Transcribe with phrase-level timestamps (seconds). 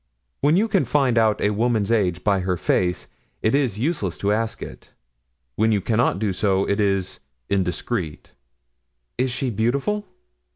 [0.39, 3.05] When you can find out a woman's age by her face,
[3.43, 4.93] it is useless to ask it;
[5.57, 7.19] when you cannot do so, it is
[7.51, 8.31] indiscreet."
[9.19, 10.07] "Is she beautiful?"